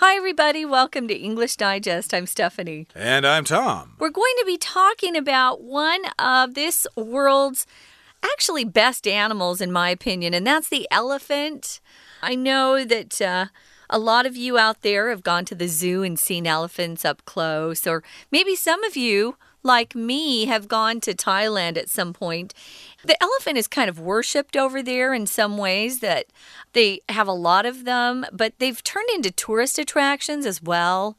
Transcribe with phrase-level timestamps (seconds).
[0.00, 0.64] Hi, everybody.
[0.64, 2.14] Welcome to English Digest.
[2.14, 2.86] I'm Stephanie.
[2.94, 3.94] And I'm Tom.
[3.98, 7.66] We're going to be talking about one of this world's
[8.22, 11.80] actually best animals, in my opinion, and that's the elephant.
[12.22, 13.20] I know that.
[13.20, 13.46] Uh,
[13.90, 17.24] a lot of you out there have gone to the zoo and seen elephants up
[17.24, 22.54] close, or maybe some of you like me, have gone to Thailand at some point.
[23.08, 26.26] The elephant is kind of worshipped over there in some ways that
[26.74, 31.16] they have a lot of them, but they've turned into tourist attractions as well.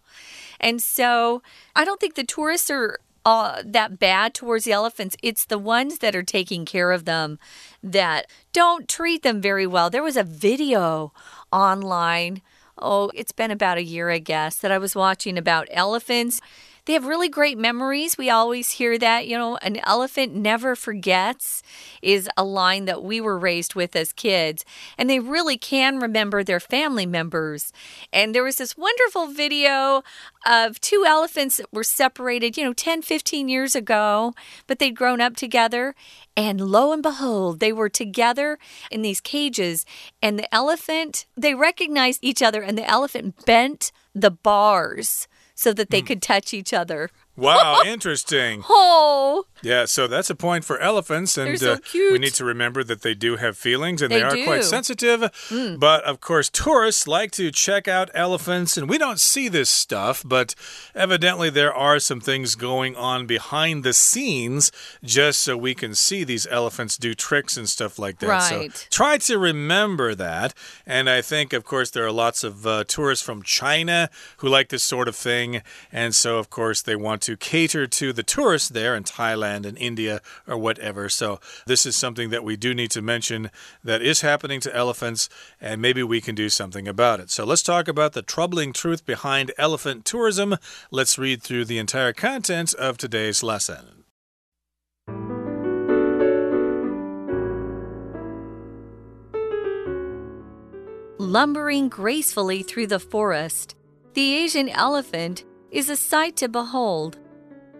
[0.59, 1.41] And so
[1.75, 5.17] I don't think the tourists are uh, that bad towards the elephants.
[5.23, 7.39] It's the ones that are taking care of them
[7.81, 9.89] that don't treat them very well.
[9.89, 11.11] There was a video
[11.51, 12.43] online.
[12.77, 16.39] Oh, it's been about a year, I guess, that I was watching about elephants
[16.85, 18.17] they have really great memories.
[18.17, 21.61] We always hear that, you know, an elephant never forgets
[22.01, 24.65] is a line that we were raised with as kids.
[24.97, 27.71] And they really can remember their family members.
[28.11, 30.03] And there was this wonderful video
[30.45, 34.33] of two elephants that were separated, you know, 10, 15 years ago,
[34.67, 35.95] but they'd grown up together.
[36.35, 38.57] And lo and behold, they were together
[38.89, 39.85] in these cages.
[40.21, 45.27] And the elephant, they recognized each other, and the elephant bent the bars
[45.59, 46.07] so that they mm.
[46.07, 47.09] could touch each other.
[47.39, 48.63] Wow, interesting.
[48.69, 49.45] oh.
[49.61, 53.01] Yeah, so that's a point for elephants, and so uh, we need to remember that
[53.01, 54.45] they do have feelings and they, they are do.
[54.45, 55.19] quite sensitive.
[55.49, 55.79] Mm.
[55.79, 60.23] But of course, tourists like to check out elephants, and we don't see this stuff,
[60.25, 60.55] but
[60.95, 64.71] evidently there are some things going on behind the scenes
[65.03, 68.27] just so we can see these elephants do tricks and stuff like that.
[68.27, 68.75] Right.
[68.75, 70.53] So try to remember that.
[70.85, 74.69] And I think, of course, there are lots of uh, tourists from China who like
[74.69, 78.69] this sort of thing, and so of course they want to cater to the tourists
[78.69, 81.09] there in Thailand Thailand and India or whatever.
[81.09, 83.51] So, this is something that we do need to mention
[83.83, 85.29] that is happening to elephants,
[85.61, 87.29] and maybe we can do something about it.
[87.29, 90.55] So, let's talk about the troubling truth behind elephant tourism.
[90.91, 94.05] Let's read through the entire content of today's lesson.
[101.19, 103.75] Lumbering gracefully through the forest,
[104.13, 107.17] the Asian elephant is a sight to behold.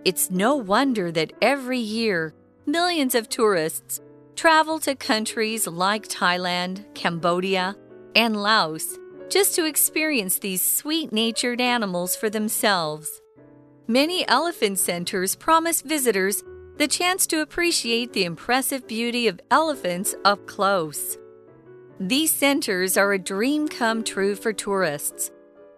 [0.06, 2.34] It's no wonder that every year
[2.66, 4.00] millions of tourists
[4.36, 7.76] travel to countries like Thailand, Cambodia,
[8.16, 8.98] and Laos
[9.30, 13.22] just to experience these sweet natured animals for themselves.
[13.88, 16.44] Many elephant centers promise visitors
[16.78, 21.18] the chance to appreciate the impressive beauty of elephants up close.
[22.00, 25.32] These centers are a dream come true for tourists.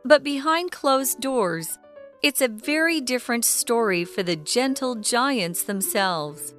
[0.05, 1.79] But behind closed doors,
[2.23, 6.53] it's a very different story for the gentle giants themselves.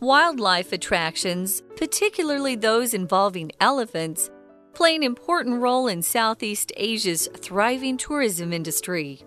[0.00, 4.30] Wildlife attractions, particularly those involving elephants,
[4.72, 9.22] play an important role in Southeast Asia's thriving tourism industry.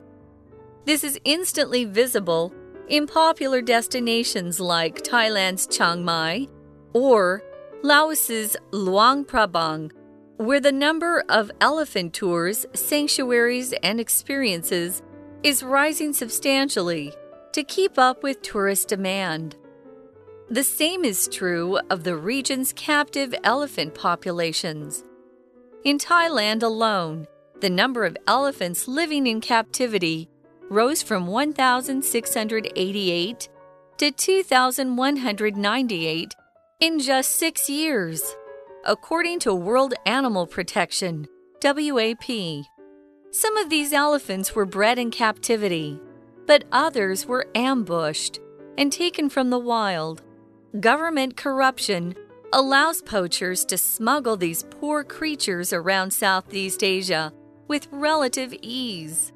[0.85, 2.51] This is instantly visible
[2.87, 6.47] in popular destinations like Thailand's Chiang Mai
[6.93, 7.43] or
[7.83, 9.91] Laos's Luang Prabang,
[10.37, 15.01] where the number of elephant tours, sanctuaries, and experiences
[15.43, 17.13] is rising substantially
[17.53, 19.55] to keep up with tourist demand.
[20.49, 25.03] The same is true of the region's captive elephant populations.
[25.83, 27.27] In Thailand alone,
[27.59, 30.29] the number of elephants living in captivity
[30.69, 33.49] rose from 1,688
[33.97, 36.35] to 2,198
[36.79, 38.35] in just six years,
[38.85, 41.27] according to World Animal Protection,
[41.63, 42.29] WAP.
[43.31, 45.99] Some of these elephants were bred in captivity,
[46.45, 48.39] but others were ambushed
[48.77, 50.21] and taken from the wild.
[50.79, 52.15] Government corruption
[52.53, 57.33] allows poachers to smuggle these poor creatures around Southeast Asia
[57.67, 59.33] with relative ease.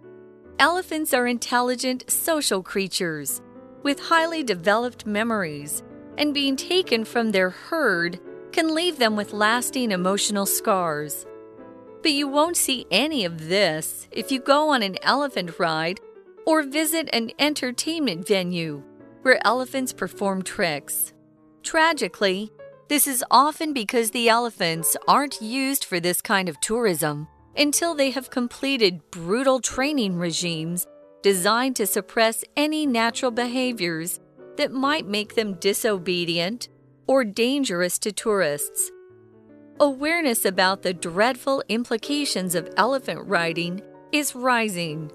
[0.57, 3.41] Elephants are intelligent social creatures
[3.83, 5.83] with highly developed memories,
[6.17, 8.19] and being taken from their herd
[8.51, 11.25] can leave them with lasting emotional scars.
[12.01, 15.99] But you won't see any of this if you go on an elephant ride
[16.45, 18.83] or visit an entertainment venue
[19.21, 21.13] where elephants perform tricks.
[21.61, 22.51] Tragically,
[22.89, 28.11] this is often because the elephants aren't used for this kind of tourism until they
[28.11, 30.87] have completed brutal training regimes
[31.21, 34.19] designed to suppress any natural behaviors
[34.57, 36.67] that might make them disobedient
[37.07, 38.91] or dangerous to tourists.
[39.81, 43.81] Awareness about the dreadful implications of elephant riding
[44.11, 45.11] is rising.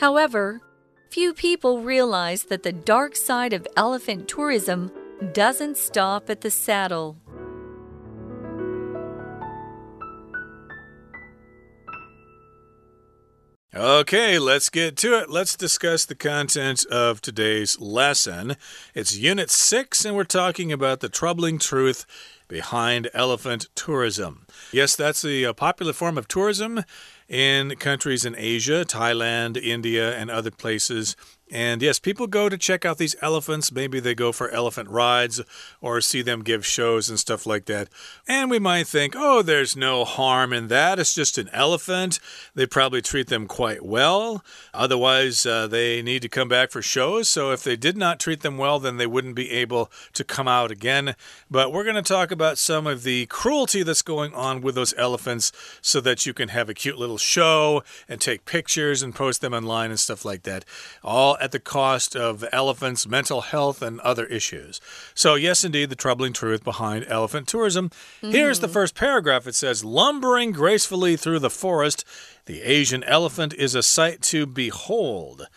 [0.00, 0.62] However,
[1.10, 4.90] few people realize that the dark side of elephant tourism
[5.34, 7.18] doesn't stop at the saddle.
[13.74, 15.28] Okay, let's get to it.
[15.28, 18.56] Let's discuss the content of today's lesson.
[18.94, 22.06] It's Unit 6, and we're talking about the troubling truth
[22.48, 24.46] behind elephant tourism.
[24.72, 26.82] Yes, that's a, a uh, popular form of tourism
[27.28, 31.14] in countries in Asia, Thailand, India, and other places.
[31.50, 33.72] And yes, people go to check out these elephants.
[33.72, 35.40] Maybe they go for elephant rides
[35.80, 37.88] or see them give shows and stuff like that.
[38.26, 40.98] And we might think, oh, there's no harm in that.
[40.98, 42.20] It's just an elephant.
[42.54, 44.44] They probably treat them quite well.
[44.74, 47.28] Otherwise, uh, they need to come back for shows.
[47.28, 50.48] So if they did not treat them well, then they wouldn't be able to come
[50.48, 51.14] out again.
[51.50, 54.94] But we're going to talk about some of the cruelty that's going on with those
[54.98, 59.40] elephants so that you can have a cute little show and take pictures and post
[59.40, 60.64] them online and stuff like that.
[61.02, 64.80] All at the cost of elephants' mental health and other issues.
[65.14, 67.90] So, yes, indeed, the troubling truth behind elephant tourism.
[68.22, 68.32] Mm.
[68.32, 68.74] Here's the mm-hmm.
[68.74, 72.04] first paragraph it says, Lumbering gracefully through the forest,
[72.46, 75.48] the Asian elephant is a sight to behold.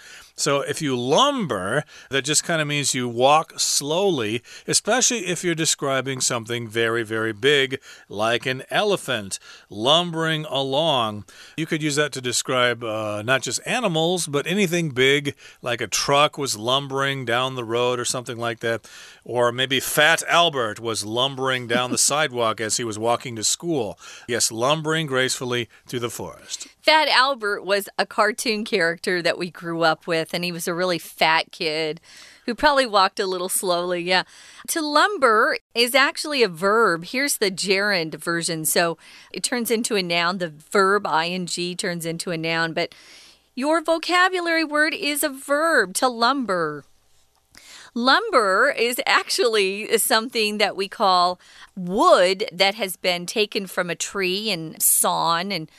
[0.41, 5.53] So if you lumber, that just kind of means you walk slowly, especially if you're
[5.53, 7.79] describing something very, very big,
[8.09, 9.37] like an elephant
[9.69, 11.25] lumbering along.
[11.55, 15.85] You could use that to describe uh, not just animals, but anything big, like a
[15.85, 18.89] truck was lumbering down the road or something like that.
[19.23, 23.99] Or maybe Fat Albert was lumbering down the sidewalk as he was walking to school.
[24.27, 26.67] Yes, lumbering gracefully through the forest.
[26.81, 30.73] Fat Albert was a cartoon character that we grew up with, and he was a
[30.73, 32.01] really fat kid
[32.45, 34.01] who probably walked a little slowly.
[34.01, 34.23] Yeah.
[34.69, 37.05] To lumber is actually a verb.
[37.05, 38.65] Here's the gerund version.
[38.65, 38.97] So
[39.31, 40.39] it turns into a noun.
[40.39, 41.45] The verb ing
[41.77, 42.95] turns into a noun, but
[43.53, 46.83] your vocabulary word is a verb to lumber.
[47.93, 51.39] Lumber is actually something that we call
[51.75, 55.69] wood that has been taken from a tree and sawn and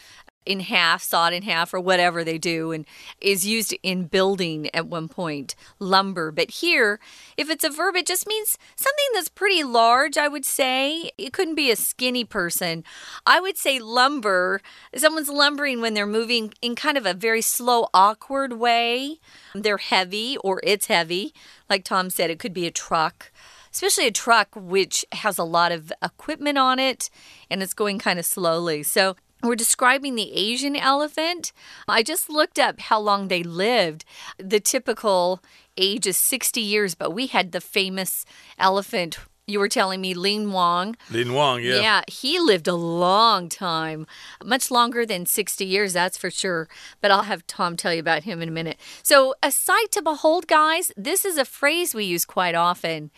[0.45, 2.87] in half, sawed in half, or whatever they do, and
[3.21, 6.31] is used in building at one point, lumber.
[6.31, 7.01] But here,
[7.37, 11.11] if it's a verb, it just means something that's pretty large, I would say.
[11.19, 12.85] It couldn't be a skinny person.
[13.27, 14.61] I would say lumber,
[14.95, 19.19] someone's lumbering when they're moving in kind of a very slow, awkward way.
[19.55, 21.35] They're heavy, or it's heavy.
[21.69, 23.31] Like Tom said, it could be a truck
[23.73, 27.09] especially a truck which has a lot of equipment on it
[27.51, 28.83] and it's going kind of slowly.
[28.83, 31.53] So we're describing the Asian elephant.
[31.89, 34.05] I just looked up how long they lived.
[34.39, 35.43] The typical
[35.77, 38.25] age is 60 years, but we had the famous
[38.59, 40.97] elephant you were telling me Lin Wang.
[41.11, 41.81] Lin Wang, yeah.
[41.81, 44.07] Yeah, he lived a long time,
[44.45, 46.69] much longer than 60 years, that's for sure.
[47.01, 48.79] But I'll have Tom tell you about him in a minute.
[49.03, 53.11] So, a sight to behold, guys, this is a phrase we use quite often.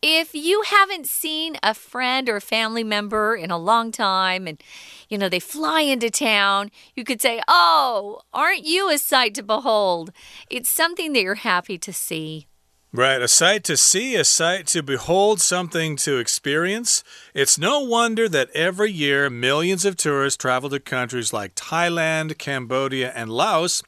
[0.00, 4.62] If you haven't seen a friend or a family member in a long time and,
[5.10, 9.42] you know, they fly into town, you could say, Oh, aren't you a sight to
[9.42, 10.10] behold?
[10.48, 12.46] It's something that you're happy to see.
[12.96, 17.04] Right, a sight to see, a sight to behold, something to experience.
[17.34, 23.12] It's no wonder that every year millions of tourists travel to countries like Thailand, Cambodia,
[23.14, 23.82] and Laos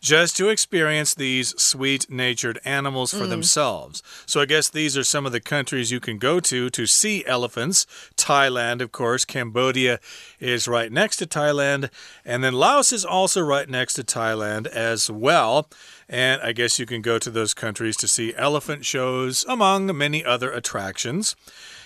[0.00, 3.28] just to experience these sweet natured animals for mm.
[3.28, 4.02] themselves.
[4.26, 7.24] So I guess these are some of the countries you can go to to see
[7.26, 7.86] elephants.
[8.16, 9.98] Thailand, of course, Cambodia
[10.40, 11.90] is right next to Thailand,
[12.24, 15.68] and then Laos is also right next to Thailand as well.
[16.08, 20.24] And I guess you can go to those countries to see elephant shows, among many
[20.24, 21.36] other attractions.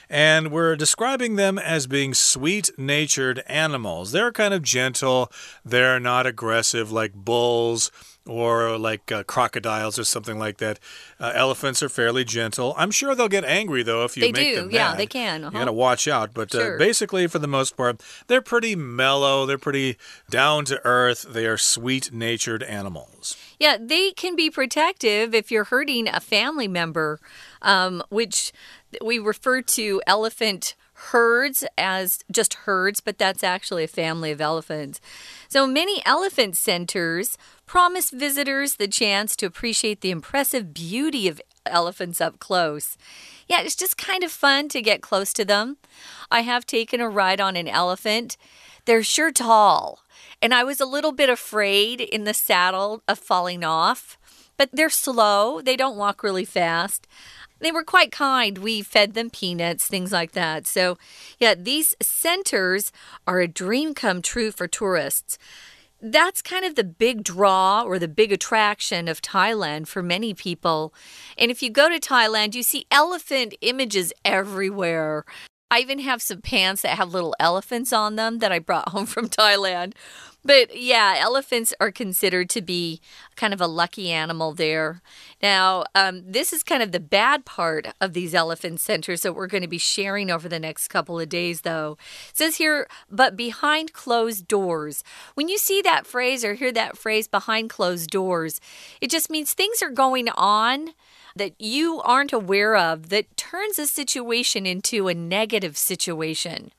[0.09, 4.13] And we're describing them as being sweet natured animals.
[4.13, 5.33] They're kind of gentle,
[5.65, 7.91] they're not aggressive like bulls
[8.27, 10.79] or like uh, crocodiles or something like that.
[11.19, 12.75] Uh, elephants are fairly gentle.
[12.77, 14.57] I'm sure they'll get angry though if you they make do.
[14.57, 14.75] them mad.
[14.75, 15.45] Yeah, they can.
[15.45, 15.53] Uh -huh.
[15.53, 16.35] You got to watch out.
[16.35, 16.79] But uh, sure.
[16.79, 19.47] basically, for the most part, they're pretty mellow.
[19.47, 19.99] They're pretty
[20.31, 21.27] down to earth.
[21.33, 23.37] They are sweet natured animals.
[23.59, 27.19] Yeah, they can be protective if you're hurting a family member,
[27.61, 28.53] um, which
[29.01, 30.75] we refer to elephant
[31.11, 35.01] herds as just herds, but that's actually a family of elephants.
[35.49, 37.37] So many elephant centers
[37.73, 42.99] promise visitors the chance to appreciate the impressive beauty of elephants up close.
[43.49, 45.79] Yeah, it's just kind of fun to get close to them.
[46.31, 48.37] I have taken a ride on an elephant.
[48.85, 50.01] They're sure tall,
[50.43, 54.19] and I was a little bit afraid in the saddle of falling off,
[54.59, 55.63] but they're slow.
[55.63, 57.07] They don't walk really fast.
[57.61, 58.59] They were quite kind.
[58.59, 60.67] We fed them peanuts, things like that.
[60.67, 60.99] So,
[61.39, 62.93] yeah, these centers
[63.27, 65.39] are a dream come true for tourists.
[66.05, 70.93] That's kind of the big draw or the big attraction of Thailand for many people.
[71.39, 75.25] And if you go to Thailand, you see elephant images everywhere.
[75.71, 79.07] I even have some pants that have little elephants on them that I brought home
[79.07, 79.93] from Thailand.
[80.45, 83.01] But yeah, elephants are considered to be
[83.37, 85.01] kind of a lucky animal there.
[85.41, 89.47] Now, um, this is kind of the bad part of these elephant centers that we're
[89.47, 91.97] going to be sharing over the next couple of days, though.
[92.31, 95.05] It says here, but behind closed doors.
[95.35, 98.61] When you see that phrase or hear that phrase behind closed doors,
[99.01, 100.91] it just means things are going on
[101.35, 106.73] that you aren't aware of that turns a situation into a negative situation.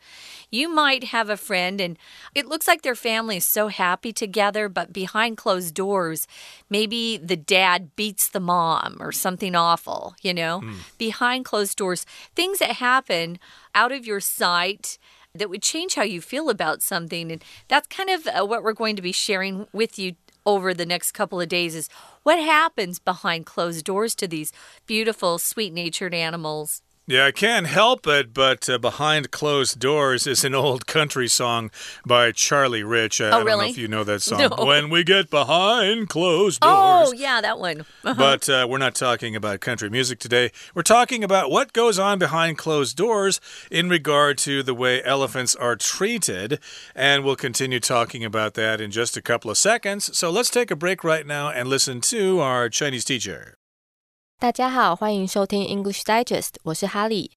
[0.54, 1.98] You might have a friend and
[2.36, 6.28] it looks like their family is so happy together, but behind closed doors,
[6.70, 10.62] maybe the dad beats the mom or something awful, you know?
[10.64, 10.76] Mm.
[11.00, 12.06] Behind closed doors,
[12.36, 13.40] things that happen
[13.74, 15.00] out of your sight
[15.34, 17.32] that would change how you feel about something.
[17.32, 20.14] And that's kind of uh, what we're going to be sharing with you
[20.46, 21.90] over the next couple of days is
[22.22, 24.52] what happens behind closed doors to these
[24.86, 26.84] beautiful, sweet natured animals.
[27.06, 31.70] Yeah, I can't help it, but uh, Behind Closed Doors is an old country song
[32.06, 33.20] by Charlie Rich.
[33.20, 33.66] I, oh, I don't really?
[33.66, 34.40] know if you know that song.
[34.40, 34.66] No.
[34.66, 37.10] When we get behind closed doors.
[37.10, 37.86] Oh, yeah, that one.
[38.06, 38.18] Uh -huh.
[38.18, 40.52] But uh, we're not talking about country music today.
[40.74, 45.56] We're talking about what goes on behind closed doors in regard to the way elephants
[45.56, 46.60] are treated.
[46.96, 50.18] And we'll continue talking about that in just a couple of seconds.
[50.18, 53.58] So let's take a break right now and listen to our Chinese teacher.
[54.40, 57.32] 大家好，欢迎收听 English Digest，我是哈利。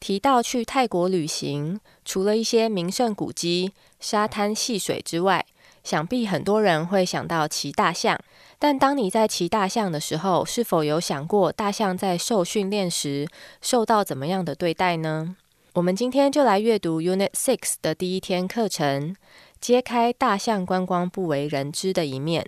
[0.00, 5.44] 提到去泰国旅行，除了一些名胜古迹、沙滩戏水之外，
[5.84, 8.18] 想必很多人会想到骑大象。
[8.58, 13.28] 但当你在骑大象的时候，是否有想过大象在受训练时
[13.60, 15.36] 受到怎么样的对待呢？
[15.74, 19.14] 我们今天就来阅读 Unit Six 的第一天课程，
[19.60, 22.46] 揭开大象观光不为人知的一面。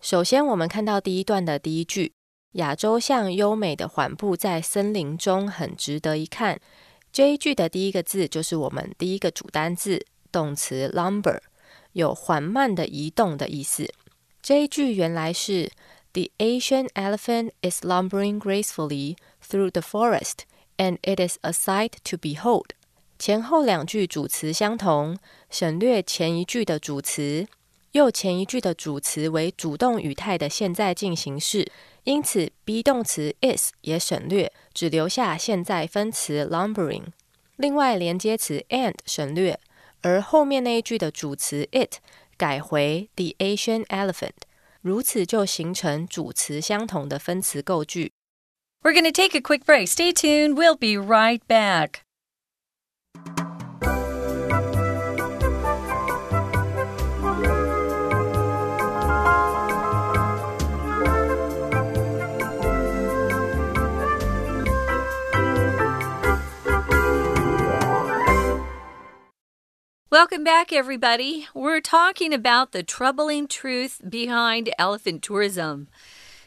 [0.00, 2.12] 首先，我们看到第一段的第一句。
[2.52, 6.60] 亚洲象优美的缓步在森林中，很值得一看。
[7.10, 11.40] 这一句的第一个字就是我们第一个主单字，动词 lumber，
[11.92, 13.92] 有缓慢的移动的意思。
[14.42, 15.70] 这一句原来是
[16.12, 19.16] The Asian elephant is lumbering gracefully
[19.46, 20.40] through the forest,
[20.76, 22.66] and it is a sight to behold。
[23.18, 25.16] 前后两句主词相同，
[25.48, 27.46] 省略前一句的主词，
[27.91, 31.71] 又前一句的主词为主动语态的现在进行式。
[32.03, 37.03] 因此，be 动词 is 也省略，只留下现在分词 lumbering。
[37.57, 39.59] 另外，连接词 and 省略，
[40.01, 41.95] 而后面那一句的主词 it
[42.37, 44.37] 改回 the Asian elephant，
[44.81, 48.11] 如此就形成主词相同的分词构句。
[48.83, 49.87] We're going to take a quick break.
[49.87, 50.53] Stay tuned.
[50.53, 52.01] We'll be right back.
[70.12, 71.46] Welcome back, everybody.
[71.54, 75.88] We're talking about the troubling truth behind elephant tourism.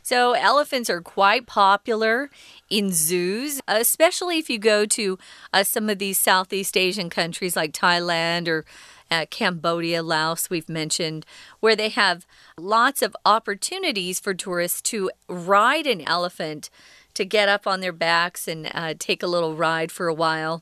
[0.04, 2.30] So, elephants are quite popular
[2.70, 5.18] in zoos, especially if you go to
[5.52, 8.66] uh, some of these Southeast Asian countries like Thailand or
[9.10, 11.26] uh, Cambodia, Laos, we've mentioned,
[11.60, 12.28] where they have
[12.60, 16.70] lots of opportunities for tourists to ride an elephant,
[17.16, 20.62] to get up on their backs and uh, take a little ride for a while.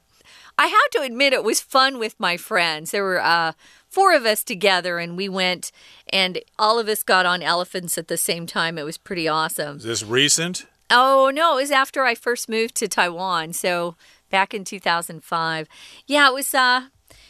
[0.58, 2.92] I have to admit, it was fun with my friends.
[2.92, 3.54] There were uh,
[3.90, 5.72] four of us together, and we went,
[6.10, 8.78] and all of us got on elephants at the same time.
[8.78, 9.78] It was pretty awesome.
[9.78, 10.66] Is this recent?
[10.90, 13.54] Oh, no, it was after I first moved to Taiwan.
[13.54, 13.96] So
[14.30, 15.68] back in 2005.
[16.08, 16.88] Yeah, it was, uh,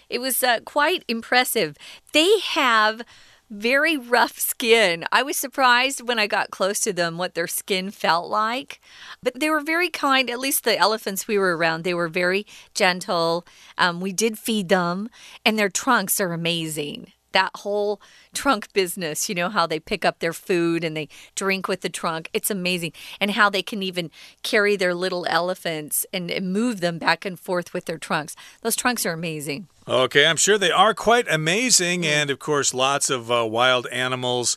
[0.09, 1.77] it was uh, quite impressive.
[2.11, 3.03] They have
[3.53, 5.05] very rough skin.
[5.11, 8.81] I was surprised when I got close to them what their skin felt like.
[9.21, 12.45] But they were very kind, at least the elephants we were around, they were very
[12.73, 13.45] gentle.
[13.77, 15.09] Um, we did feed them,
[15.45, 18.01] and their trunks are amazing that whole
[18.33, 21.89] trunk business, you know, how they pick up their food and they drink with the
[21.89, 22.29] trunk.
[22.33, 22.93] It's amazing.
[23.19, 24.09] And how they can even
[24.41, 28.35] carry their little elephants and, and move them back and forth with their trunks.
[28.61, 29.67] Those trunks are amazing.
[29.87, 32.05] Okay, I'm sure they are quite amazing.
[32.05, 34.55] And of course, lots of uh, wild animals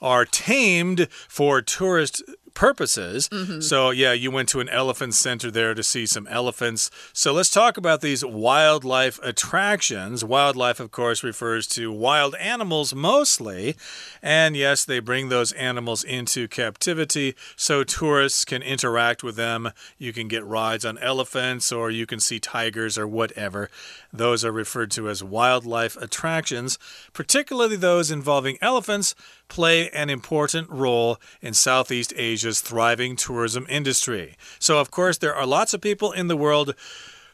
[0.00, 2.22] are tamed for tourist
[2.54, 3.28] purposes.
[3.30, 3.62] Mm -hmm.
[3.62, 6.90] So, yeah, you went to an elephant center there to see some elephants.
[7.12, 10.24] So, let's talk about these wildlife attractions.
[10.24, 13.76] Wildlife, of course, refers to wild animals mostly.
[14.22, 19.72] And yes, they bring those animals into captivity so tourists can interact with them.
[19.98, 23.70] You can get rides on elephants or you can see tigers or whatever.
[24.12, 26.78] Those are referred to as wildlife attractions,
[27.12, 29.14] particularly those involving elephants,
[29.48, 34.36] play an important role in Southeast Asia's thriving tourism industry.
[34.58, 36.74] So, of course, there are lots of people in the world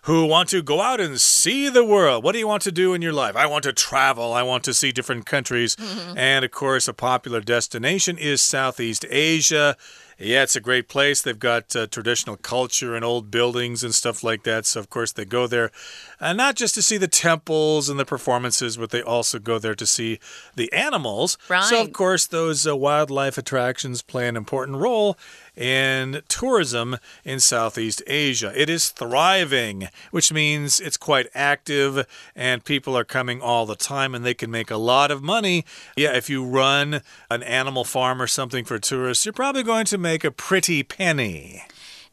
[0.04, 2.23] who want to go out and see the world.
[2.23, 3.37] What do you want to do in your life?
[3.37, 4.32] I want to travel.
[4.34, 5.76] I want to see different countries.
[6.14, 9.76] And of course, a popular destination is Southeast Asia.
[10.18, 11.23] Yeah, it's a great place.
[11.23, 14.64] They've got uh, traditional culture and old buildings and stuff like that.
[14.64, 15.73] So, of course, they go there
[16.20, 19.75] uh, not just to see the temples and the performances, but they also go there
[19.75, 20.20] to see
[20.54, 21.37] the animals.
[21.49, 21.64] Right.
[21.64, 25.18] So, of course, those uh, wildlife attractions play an important role
[25.56, 28.52] in tourism in Southeast Asia.
[28.54, 34.14] It is thriving, which means it's quite active and people are coming all the time
[34.14, 35.64] and they can make a lot of money.
[35.96, 39.99] Yeah, if you run an animal farm or something for tourists, you're probably going to
[39.99, 41.62] make a pretty penny.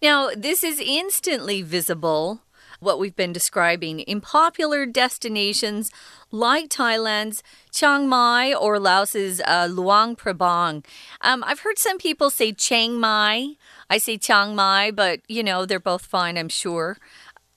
[0.01, 2.41] Now, this is instantly visible
[2.81, 5.91] what we've been describing in popular destinations
[6.31, 10.83] like Thailand's Chiang Mai or Laos's uh, Luang Prabang.
[11.21, 13.55] Um, I've heard some people say Chiang Mai.
[13.89, 16.97] I say Chiang Mai, but you know, they're both fine, I'm sure.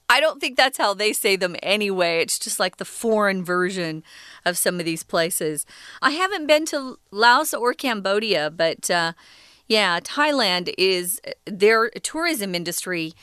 [0.07, 2.21] I don't think that's how they say them anyway.
[2.21, 4.03] It's just like the foreign version
[4.45, 5.65] of some of these places.
[6.01, 9.13] I haven't been to Laos or Cambodia, but uh,
[9.67, 13.13] yeah, Thailand is their tourism industry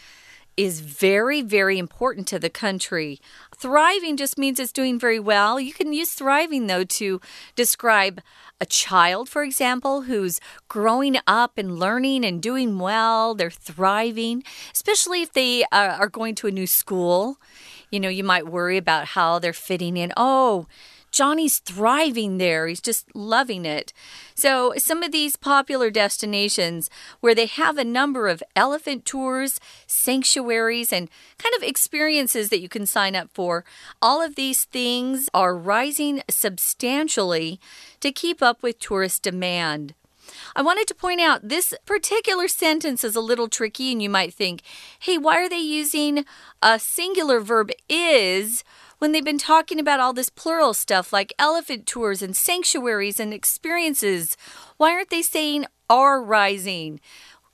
[0.56, 3.20] is very, very important to the country.
[3.56, 5.58] Thriving just means it's doing very well.
[5.58, 7.20] You can use thriving, though, to
[7.54, 8.20] describe
[8.60, 13.34] a child, for example, who's growing up and learning and doing well.
[13.34, 17.38] They're thriving, especially if they uh, are going to a new school.
[17.90, 20.12] You know, you might worry about how they're fitting in.
[20.16, 20.66] Oh,
[21.12, 22.66] Johnny's thriving there.
[22.66, 23.92] He's just loving it.
[24.34, 26.90] So, some of these popular destinations
[27.20, 32.68] where they have a number of elephant tours, sanctuaries, and kind of experiences that you
[32.68, 33.64] can sign up for,
[34.00, 37.60] all of these things are rising substantially
[38.00, 39.94] to keep up with tourist demand.
[40.54, 44.32] I wanted to point out this particular sentence is a little tricky, and you might
[44.32, 44.62] think,
[45.00, 46.24] hey, why are they using
[46.62, 48.64] a singular verb is
[49.02, 53.34] when they've been talking about all this plural stuff like elephant tours and sanctuaries and
[53.34, 54.36] experiences?
[54.76, 57.00] Why aren't they saying are rising?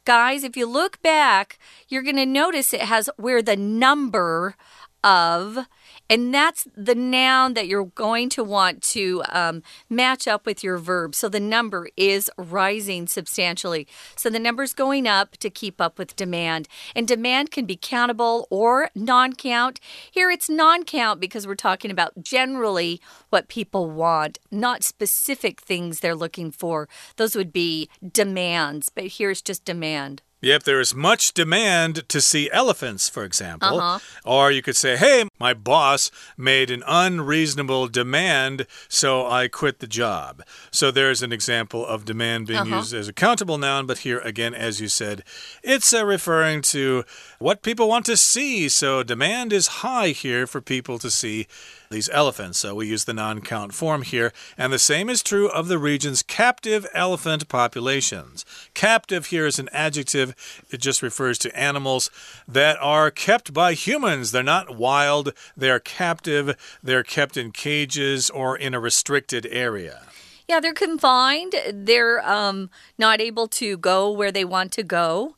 [0.05, 1.59] Guys, if you look back,
[1.89, 4.57] you're going to notice it has where the number
[5.03, 5.61] of
[6.11, 10.79] and that's the noun that you're going to want to um, match up with your
[10.79, 11.14] verb.
[11.14, 13.87] So the number is rising substantially.
[14.16, 16.68] So the number's going up to keep up with demand.
[16.97, 19.81] And demand can be countable or non count.
[20.11, 26.01] Here it's non count because we're talking about generally what people want, not specific things
[26.01, 26.88] they're looking for.
[27.16, 30.23] Those would be demands, but here's just demand.
[30.40, 33.81] Yep, there is much demand to see elephants, for example.
[33.81, 34.01] Uh -huh.
[34.24, 39.87] Or you could say, hey, my boss made an unreasonable demand, so I quit the
[39.88, 40.42] job.
[40.70, 42.79] So there's an example of demand being Uh-huh.
[42.79, 45.22] used as a countable noun, but here again, as you said,
[45.62, 47.05] it's uh, referring to
[47.38, 48.68] what people want to see.
[48.68, 51.46] So demand is high here for people to see
[51.90, 52.59] these elephants.
[52.59, 54.33] So we use the non count form here.
[54.57, 58.44] And the same is true of the region's captive elephant populations.
[58.74, 60.35] Captive here is an adjective,
[60.70, 62.11] it just refers to animals
[62.46, 64.31] that are kept by humans.
[64.31, 70.03] They're not wild, they're captive, they're kept in cages or in a restricted area.
[70.48, 71.55] Yeah, they're confined.
[71.70, 75.37] They're um, not able to go where they want to go.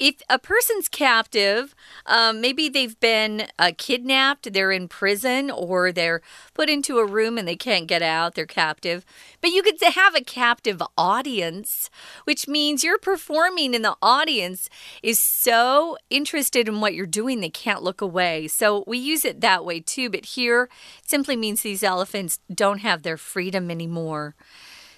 [0.00, 1.74] If a person's captive,
[2.06, 6.22] um, maybe they've been uh, kidnapped, they're in prison, or they're
[6.54, 9.04] put into a room and they can't get out, they're captive.
[9.42, 11.90] But you could have a captive audience,
[12.24, 14.70] which means you're performing and the audience
[15.02, 18.48] is so interested in what you're doing they can't look away.
[18.48, 20.70] So we use it that way too, but here
[21.02, 24.34] it simply means these elephants don't have their freedom anymore.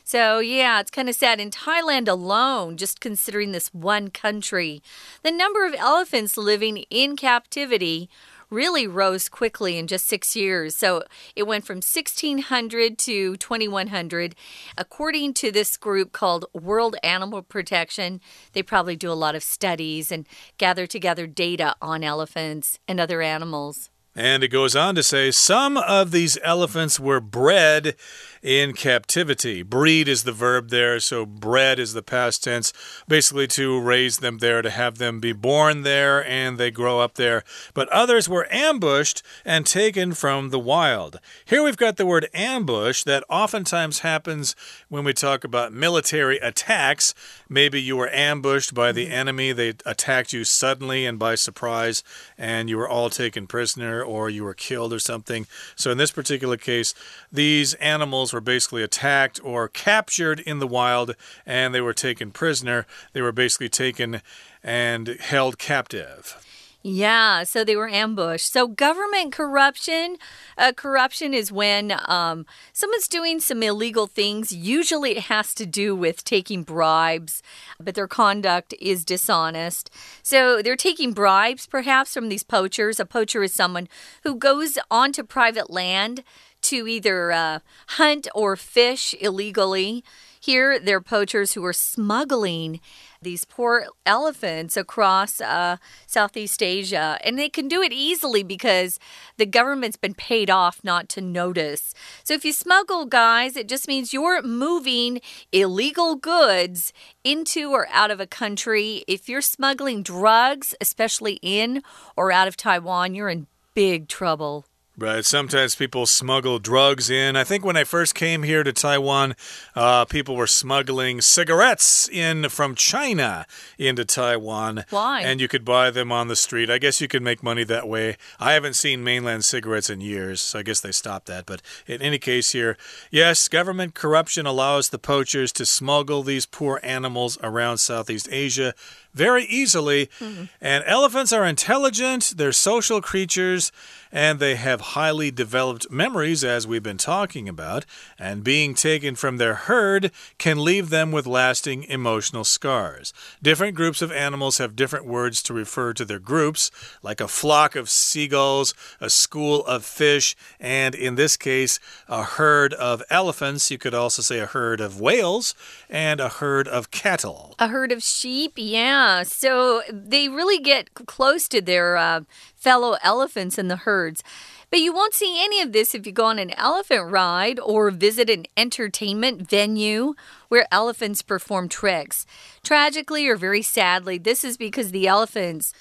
[0.05, 1.41] So, yeah, it's kind of sad.
[1.41, 4.83] In Thailand alone, just considering this one country,
[5.23, 8.11] the number of elephants living in captivity
[8.53, 10.77] really rose quickly in just six years.
[10.77, 11.03] So
[11.35, 14.35] it went from 1,600 to 2,100.
[14.77, 18.21] According to this group called World Animal Protection,
[18.53, 20.27] they probably do a lot of studies and
[20.59, 23.89] gather together data on elephants and other animals.
[24.15, 27.97] And it goes on to say some of these elephants were bred
[28.43, 29.63] in captivity.
[29.63, 32.73] Breed is the verb there, so bred is the past tense.
[33.07, 37.15] Basically, to raise them there, to have them be born there, and they grow up
[37.15, 37.45] there.
[37.73, 41.21] But others were ambushed and taken from the wild.
[41.45, 44.57] Here we've got the word ambush that oftentimes happens
[44.89, 47.15] when we talk about military attacks.
[47.49, 49.15] Maybe you were ambushed by the mm-hmm.
[49.15, 52.03] enemy, they attacked you suddenly and by surprise,
[52.37, 55.47] and you were all taken prisoner or you were killed or something.
[55.77, 56.95] So, in this particular case,
[57.31, 61.15] these animals were basically attacked or captured in the wild
[61.47, 62.87] and they were taken prisoner.
[63.13, 64.23] They were basically taken
[64.63, 66.37] and held captive.
[66.85, 68.53] Yeah, so they were ambushed.
[68.53, 70.17] So, government corruption
[70.59, 74.53] uh, corruption is when um, someone's doing some illegal things.
[74.53, 77.41] Usually, it has to do with taking bribes,
[77.79, 79.91] but their conduct is dishonest.
[80.25, 82.99] So, they're taking bribes perhaps from these poachers.
[82.99, 83.89] A poacher is someone
[84.25, 86.25] who goes onto private land
[86.63, 90.05] to either uh, hunt or fish illegally.
[90.41, 92.81] Here, they're poachers who are smuggling
[93.23, 97.19] these poor elephants across uh, Southeast Asia.
[97.23, 98.99] And they can do it easily because
[99.37, 101.95] the government's been paid off not to notice.
[102.25, 105.21] So if you smuggle, guys, it just means you're moving
[105.53, 109.05] illegal goods into or out of a country.
[109.07, 111.83] If you're smuggling drugs, especially in
[112.17, 114.67] or out of Taiwan, you're in big trouble.
[114.99, 115.25] Right.
[115.25, 117.35] Sometimes people smuggle drugs in.
[117.35, 119.35] I think when I first came here to Taiwan,
[119.75, 123.47] uh, people were smuggling cigarettes in from China
[123.79, 124.85] into Taiwan.
[124.91, 125.23] Why?
[125.23, 126.69] And you could buy them on the street.
[126.69, 128.19] I guess you could make money that way.
[128.39, 131.47] I haven't seen mainland cigarettes in years, so I guess they stopped that.
[131.47, 132.77] But in any case, here,
[133.11, 138.75] yes, government corruption allows the poachers to smuggle these poor animals around Southeast Asia
[139.15, 140.09] very easily.
[140.21, 140.49] Mm -hmm.
[140.61, 143.73] And elephants are intelligent, they're social creatures,
[144.13, 147.87] and they have highly developed memories, as we've been talking about.
[148.19, 153.15] And being taken from their herd can leave them with lasting emotional scars.
[153.43, 156.71] Different groups of animals have different words to refer to their groups,
[157.03, 162.75] like a flock of seagulls, a school of fish, and in this case, a herd
[162.75, 163.71] of elephants.
[163.71, 165.55] You could also say a herd of whales
[165.89, 167.55] and a herd of cattle.
[167.59, 169.02] A herd of sheep, yeah.
[169.03, 172.21] Yeah, so they really get close to their uh,
[172.55, 174.23] fellow elephants in the herds.
[174.71, 177.91] But you won't see any of this if you go on an elephant ride or
[177.91, 180.15] visit an entertainment venue
[180.49, 182.27] where elephants perform tricks.
[182.63, 185.75] Tragically or very sadly, this is because the elephants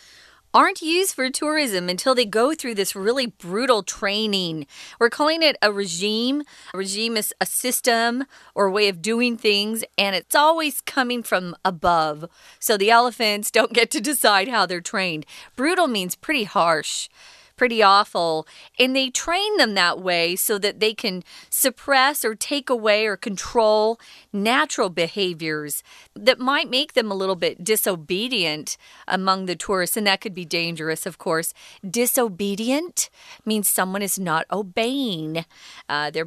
[0.54, 4.68] aren't used for tourism until they go through this really brutal training.
[5.00, 6.44] We're calling it a regime.
[6.74, 11.56] A regime is a system or way of doing things, and it's always coming from
[11.64, 12.26] above.
[12.60, 15.26] So the elephants don't get to decide how they're trained.
[15.56, 17.10] Brutal means pretty harsh
[17.62, 18.48] pretty awful.
[18.80, 23.16] And they train them that way so that they can suppress or take away or
[23.16, 24.00] control
[24.34, 25.84] natural behaviors
[26.16, 29.96] that might make them a little bit disobedient among the tourists.
[29.96, 31.54] And that could be dangerous, of course.
[31.88, 33.12] Disobedient
[33.46, 35.46] means someone is not obeying.
[35.88, 36.26] Uh, they're.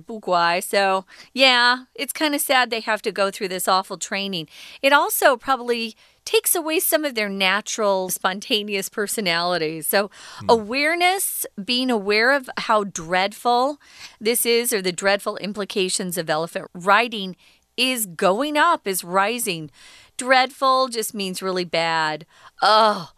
[0.61, 4.47] So, yeah, it's kind of sad they have to go through this awful training.
[4.83, 9.87] It also probably takes away some of their natural, spontaneous personalities.
[9.87, 10.49] So, mm.
[10.49, 13.79] awareness, being aware of how dreadful
[14.21, 17.37] this is or the dreadful implications of elephant riding
[17.77, 19.71] is going up, is rising.
[20.17, 22.25] Dreadful just means really bad.
[22.63, 23.11] Oh,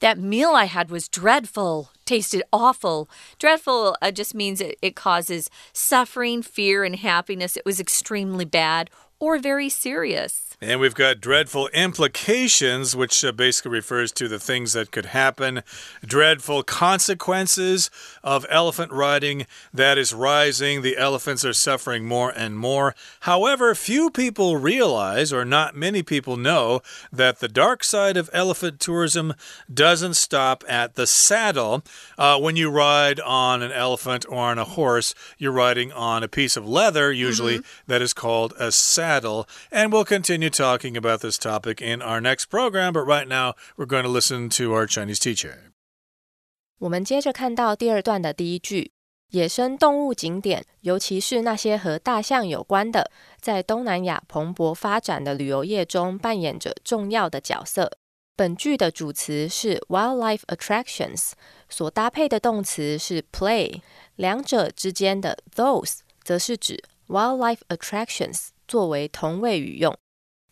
[0.00, 3.08] that meal I had was dreadful, tasted awful.
[3.38, 7.56] Dreadful uh, just means it, it causes suffering, fear, and happiness.
[7.56, 8.90] It was extremely bad
[9.22, 10.56] or very serious.
[10.60, 15.62] And we've got dreadful implications, which uh, basically refers to the things that could happen.
[16.04, 17.90] Dreadful consequences
[18.22, 20.82] of elephant riding that is rising.
[20.82, 22.94] The elephants are suffering more and more.
[23.20, 26.80] However, few people realize, or not many people know,
[27.12, 29.34] that the dark side of elephant tourism
[29.72, 31.82] doesn't stop at the saddle.
[32.16, 36.28] Uh, when you ride on an elephant or on a horse, you're riding on a
[36.28, 37.86] piece of leather, usually mm -hmm.
[37.88, 39.11] that is called a saddle
[39.71, 43.85] And we'll continue talking about this topic in our next program, but right now we're
[43.85, 45.71] going to listen to our Chinese teacher.
[46.79, 48.91] 我们接着看到第二段的第一句：
[49.31, 57.97] 野生动物景点，尤其是那些和大象有关的，在东南亚蓬勃发展的旅游业中扮演着重要的角色。
[58.35, 61.31] 本句的主词是 wildlife attractions，
[61.67, 63.81] 所搭配的动词是 play，
[64.15, 69.95] 两者之间的 those 则是指 wildlife attractions 作为同位语用。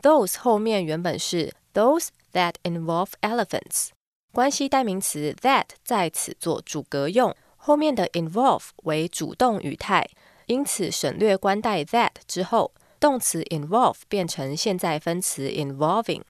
[0.02, 3.90] Those 后面原本是 those that involve elephants，
[4.32, 10.08] 关系代名词 that 在此做主格用，后面的 involve 为主动语态，
[10.46, 16.22] 因此省略关代 that 之后，动词 involve 变成现在分词 involving。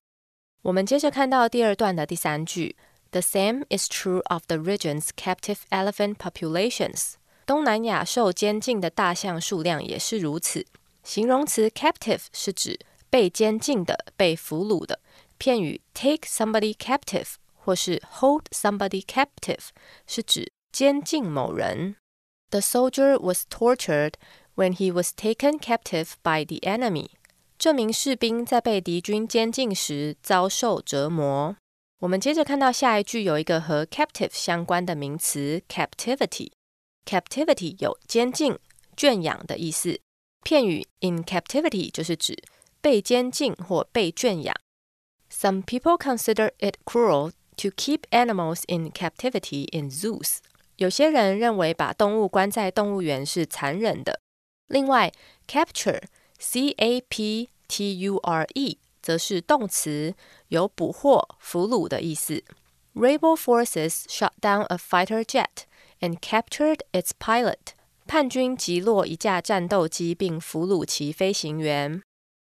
[0.61, 2.75] 我们接着看到第二段的第三句，
[3.11, 7.13] The same is true of the region's captive elephant populations。
[7.45, 10.65] 东南亚受监禁的大象数量也是如此。
[11.02, 15.00] 形容词 captive 是指被监禁的、被俘虏的。
[15.38, 19.68] 片语 take somebody captive 或是 hold somebody captive
[20.06, 21.96] 是指监禁某人。
[22.50, 24.14] The soldier was tortured
[24.54, 27.10] when he was taken captive by the enemy。
[27.58, 31.56] 这名士兵在被敌军监禁时遭受折磨。
[32.00, 36.50] 我们接着看到下一句有一个和 captive 相关的名词 captivity。
[37.04, 38.58] captivity 有监禁、
[38.96, 40.00] 圈养的意思。
[40.43, 42.37] 片语 in captivity 就是指
[42.81, 44.55] 被监禁或被圈养。
[45.31, 50.37] Some people consider it cruel to keep animals in captivity in zoos。
[50.77, 54.19] 有些人认为把动物关在动物园是残忍的。
[54.67, 55.11] 另外，
[55.47, 60.15] capture，c a p t u r e，则是动词，
[60.49, 62.43] 有捕获、俘虏的意思。
[62.93, 65.65] Rebel forces shot down a fighter jet
[65.99, 67.73] and captured its pilot。
[68.10, 72.02] 叛军击落一架战斗机，并俘虏其飞行员。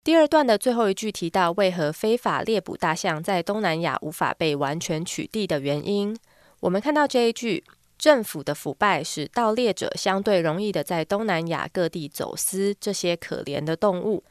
[0.04, 6.16] 第二段的最后一句提到，为何非法猎捕大象在东南亚无法被完全取缔的原因。
[6.60, 7.64] 我们看到这一句，
[7.98, 14.22] 政府的腐败使盗猎者相对容易的在东南亚各地走私这些可怜的动物。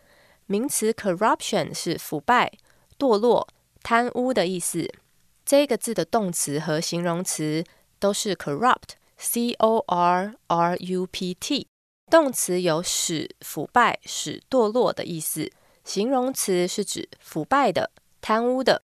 [0.45, 2.53] 名词 corruption 是腐败、
[2.97, 3.45] 堕落、
[3.83, 4.89] 贪污的意思。
[5.45, 7.65] 这个字的动词和形容词
[7.99, 8.91] 都是 corrupt。
[9.21, 11.67] C O R R U P T，
[12.09, 15.51] 动词有使腐败、使堕落的意思，
[15.83, 18.81] 形容词是指腐败的、贪污的。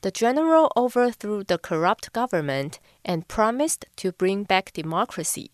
[0.00, 5.50] The general overthrew the corrupt government and promised to bring back democracy。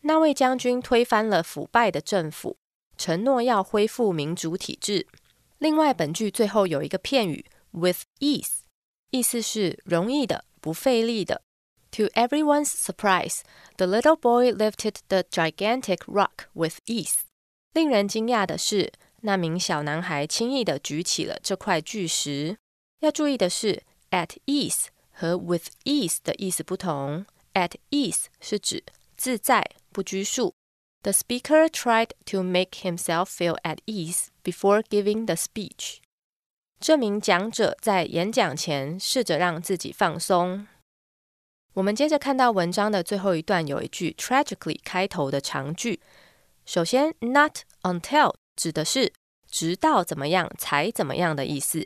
[0.00, 2.56] 那位将军推翻了腐败的政府，
[2.98, 5.06] 承诺要恢复民主体制。
[5.58, 8.62] 另外，本句最后有一个片语 with ease，
[9.10, 11.42] 意思是容易的、不费力的。
[11.91, 13.43] To everyone's surprise,
[13.77, 17.21] the little boy lifted the gigantic rock with ease.
[17.73, 22.57] 令人惊讶的是，那名小男孩轻易地举起了这块巨石。
[22.99, 27.25] 要注意的是，at ease 和 with ease 的意思不同。
[27.53, 28.83] At ease 是指
[29.15, 30.53] 自在、不拘束。
[31.03, 35.99] The speaker tried to make himself feel at ease before giving the speech.
[36.81, 40.67] 这名讲者在演讲前试着让自己放松。
[41.74, 46.00] 我们接着看到文章的最后一段，有一句 tragically 开头的长句。
[46.66, 49.12] 首先，not until 指的是
[49.48, 51.84] 直到怎么样才怎么样的意思，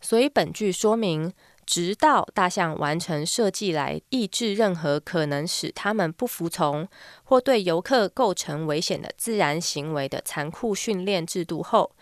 [0.00, 1.32] 所以本句说明，
[1.64, 6.86] 直到大象完成设计来抑制任何可能使他们不服从
[7.24, 11.92] 或对游客构成危险的自然行为的残酷训练制度后，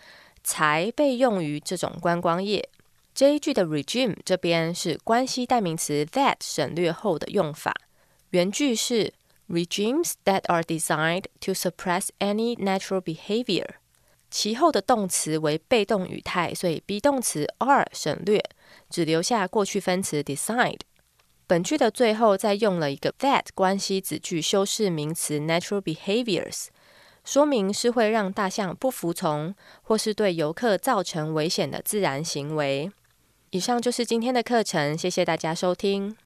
[0.43, 2.69] 才被用于这种观光业。
[3.15, 7.71] 这一句的 regime 这边是关系代名词 that 省略后的用法，
[8.31, 9.13] 原句是
[9.47, 13.67] regimes that are designed to suppress any natural behavior。
[14.31, 18.43] 其后的动词为被动语态，所以 be 动词 are 省略，
[18.89, 20.79] 只留下过去分词 designed。
[21.45, 26.69] 本句的最后再用了一个 that 关系子句修饰名词 natural behaviors，
[27.23, 32.91] 说明是会让大象不服从或是对游客造成危险的自然行为。
[33.52, 36.16] 以上就是今天的课程，谢谢大家收听。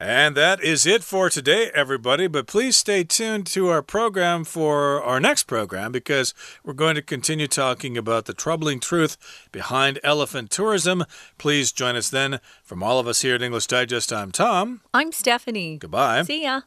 [0.00, 2.26] And that is it for today, everybody.
[2.26, 6.32] But please stay tuned to our program for our next program because
[6.64, 9.16] we're going to continue talking about the troubling truth
[9.52, 11.04] behind elephant tourism.
[11.38, 12.40] Please join us then.
[12.64, 14.80] From all of us here at English Digest, I'm Tom.
[14.92, 15.78] I'm Stephanie.
[15.78, 16.24] Goodbye.
[16.24, 16.62] See ya.